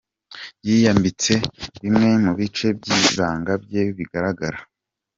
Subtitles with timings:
[0.67, 1.33] yiyambitse
[1.81, 4.59] bimwe mu bice byibanga bye bigaragara.